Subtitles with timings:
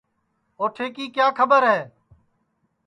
[0.59, 1.81] اوٹھے کی کیا کھٻر ہے